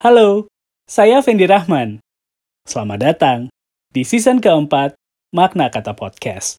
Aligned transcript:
Halo, 0.00 0.48
saya 0.88 1.20
Fendi 1.20 1.44
Rahman. 1.44 2.00
Selamat 2.64 3.04
datang 3.04 3.38
di 3.92 4.00
season 4.00 4.40
keempat 4.40 4.96
Makna 5.28 5.68
Kata 5.68 5.92
Podcast. 5.92 6.56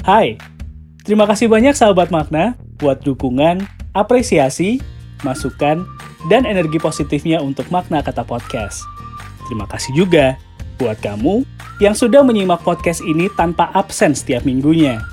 Hai, 0.00 0.40
terima 1.04 1.28
kasih 1.28 1.44
banyak 1.44 1.76
sahabat 1.76 2.08
Makna 2.08 2.56
buat 2.80 3.04
dukungan, 3.04 3.68
apresiasi, 3.92 4.80
masukan, 5.28 5.84
dan 6.32 6.48
energi 6.48 6.80
positifnya 6.80 7.44
untuk 7.44 7.68
Makna 7.68 8.00
Kata 8.00 8.24
Podcast. 8.24 8.80
Terima 9.44 9.68
kasih 9.68 9.92
juga 9.92 10.40
buat 10.80 10.96
kamu 11.04 11.44
yang 11.84 11.92
sudah 11.92 12.24
menyimak 12.24 12.64
podcast 12.64 13.04
ini 13.04 13.28
tanpa 13.36 13.68
absen 13.76 14.16
setiap 14.16 14.48
minggunya. 14.48 15.04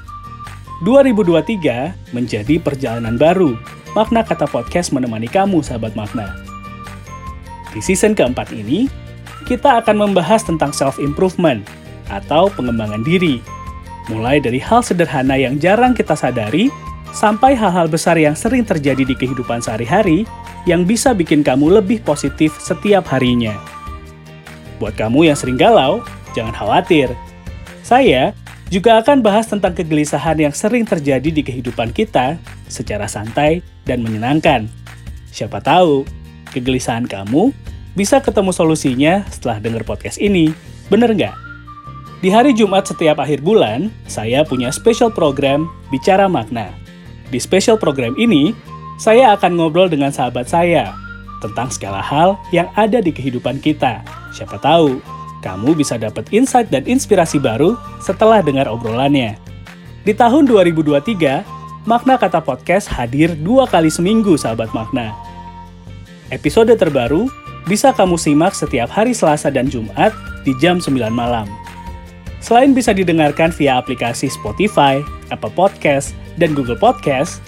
2023 0.87 2.15
menjadi 2.15 2.63
perjalanan 2.63 3.19
baru 3.19 3.59
Makna 3.97 4.21
Kata 4.21 4.45
Podcast 4.45 4.93
menemani 4.93 5.25
kamu, 5.25 5.65
sahabat 5.65 5.97
makna. 5.97 6.37
Di 7.73 7.81
season 7.81 8.13
keempat 8.13 8.53
ini, 8.53 8.85
kita 9.49 9.81
akan 9.81 10.05
membahas 10.05 10.45
tentang 10.45 10.69
self-improvement 10.69 11.65
atau 12.13 12.53
pengembangan 12.53 13.01
diri. 13.01 13.41
Mulai 14.13 14.37
dari 14.37 14.61
hal 14.61 14.85
sederhana 14.85 15.33
yang 15.33 15.57
jarang 15.57 15.97
kita 15.97 16.13
sadari, 16.13 16.69
sampai 17.09 17.57
hal-hal 17.57 17.89
besar 17.89 18.21
yang 18.21 18.37
sering 18.37 18.61
terjadi 18.61 19.01
di 19.01 19.17
kehidupan 19.17 19.65
sehari-hari 19.65 20.29
yang 20.69 20.85
bisa 20.85 21.17
bikin 21.17 21.41
kamu 21.41 21.81
lebih 21.81 21.97
positif 22.05 22.53
setiap 22.61 23.09
harinya. 23.09 23.57
Buat 24.77 24.93
kamu 24.93 25.33
yang 25.33 25.37
sering 25.39 25.57
galau, 25.57 26.05
jangan 26.37 26.53
khawatir. 26.53 27.09
Saya 27.81 28.37
juga 28.67 28.99
akan 28.99 29.23
bahas 29.23 29.47
tentang 29.47 29.71
kegelisahan 29.71 30.35
yang 30.39 30.51
sering 30.51 30.83
terjadi 30.83 31.29
di 31.31 31.41
kehidupan 31.43 31.95
kita 31.95 32.35
secara 32.67 33.07
santai 33.07 33.63
dan 33.87 34.03
menyenangkan. 34.03 34.67
Siapa 35.31 35.63
tahu, 35.63 36.03
kegelisahan 36.51 37.07
kamu 37.07 37.55
bisa 37.95 38.19
ketemu 38.19 38.51
solusinya 38.51 39.23
setelah 39.31 39.63
dengar 39.63 39.87
podcast 39.87 40.19
ini. 40.19 40.51
Bener 40.91 41.11
nggak? 41.15 41.35
Di 42.17 42.33
hari 42.33 42.51
Jumat 42.57 42.89
setiap 42.89 43.21
akhir 43.21 43.45
bulan, 43.45 43.93
saya 44.09 44.41
punya 44.41 44.73
special 44.73 45.13
program 45.13 45.69
Bicara 45.93 46.25
Makna. 46.25 46.73
Di 47.29 47.37
special 47.37 47.77
program 47.77 48.17
ini, 48.17 48.51
saya 48.97 49.37
akan 49.37 49.53
ngobrol 49.53 49.85
dengan 49.85 50.09
sahabat 50.09 50.49
saya 50.49 50.97
tentang 51.39 51.69
segala 51.69 52.01
hal 52.01 52.33
yang 52.49 52.65
ada 52.73 52.97
di 52.97 53.13
kehidupan 53.13 53.61
kita. 53.61 54.01
Siapa 54.33 54.57
tahu, 54.57 54.97
kamu 55.47 55.79
bisa 55.79 55.95
dapat 55.95 56.27
insight 56.35 56.67
dan 56.67 56.83
inspirasi 56.83 57.39
baru 57.39 57.79
setelah 58.03 58.43
dengar 58.43 58.67
obrolannya. 58.67 59.39
Di 60.03 60.11
tahun 60.11 60.43
2023, 60.43 61.87
Makna 61.87 62.19
Kata 62.19 62.43
Podcast 62.43 62.91
hadir 62.91 63.31
dua 63.39 63.63
kali 63.63 63.87
seminggu, 63.87 64.35
sahabat 64.35 64.75
makna. 64.75 65.15
Episode 66.27 66.75
terbaru 66.75 67.31
bisa 67.63 67.95
kamu 67.95 68.19
simak 68.19 68.51
setiap 68.51 68.91
hari 68.91 69.15
Selasa 69.15 69.47
dan 69.47 69.71
Jumat 69.71 70.11
di 70.43 70.51
jam 70.59 70.83
9 70.83 70.91
malam. 71.11 71.47
Selain 72.43 72.75
bisa 72.75 72.91
didengarkan 72.91 73.55
via 73.55 73.79
aplikasi 73.79 74.27
Spotify, 74.27 74.99
Apple 75.31 75.51
Podcast, 75.55 76.11
dan 76.35 76.51
Google 76.51 76.79
Podcast, 76.79 77.39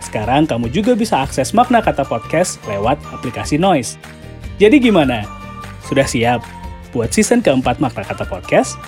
sekarang 0.00 0.44
kamu 0.44 0.68
juga 0.72 0.92
bisa 0.92 1.20
akses 1.24 1.52
Makna 1.56 1.80
Kata 1.80 2.04
Podcast 2.04 2.60
lewat 2.68 3.00
aplikasi 3.12 3.56
Noise. 3.56 3.96
Jadi 4.60 4.80
gimana? 4.80 5.24
Sudah 5.84 6.04
siap 6.04 6.44
buat 6.94 7.10
season 7.10 7.42
keempat 7.42 7.82
Makna 7.82 8.06
Kata 8.06 8.22
Podcast? 8.22 8.78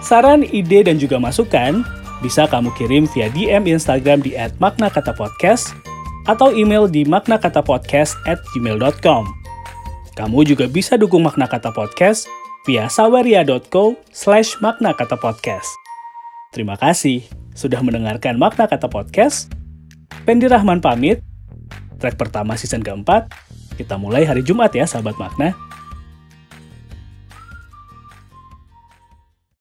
Saran, 0.00 0.40
ide, 0.48 0.88
dan 0.88 0.96
juga 0.96 1.20
masukan 1.20 1.84
bisa 2.24 2.48
kamu 2.48 2.72
kirim 2.80 3.04
via 3.12 3.28
DM 3.28 3.68
Instagram 3.68 4.24
di 4.24 4.32
@maknakatapodcast 4.56 5.76
atau 6.24 6.48
email 6.56 6.88
di 6.88 7.04
maknakatapodcast@gmail.com. 7.04 9.22
Kamu 10.16 10.48
juga 10.48 10.64
bisa 10.64 10.96
dukung 10.96 11.28
Makna 11.28 11.44
Kata 11.44 11.76
Podcast 11.76 12.24
via 12.64 12.88
saweria.co 12.88 14.00
slash 14.10 14.56
maknakatapodcast. 14.64 15.68
Terima 16.56 16.80
kasih 16.80 17.20
sudah 17.52 17.84
mendengarkan 17.84 18.40
Makna 18.40 18.64
Kata 18.64 18.88
Podcast. 18.88 19.52
Pendi 20.24 20.48
Rahman 20.48 20.80
pamit. 20.80 21.20
Track 22.00 22.16
pertama 22.16 22.56
season 22.56 22.80
keempat. 22.80 23.28
Kita 23.76 24.00
mulai 24.00 24.24
hari 24.24 24.40
Jumat 24.40 24.72
ya, 24.72 24.88
sahabat 24.88 25.20
makna. 25.20 25.65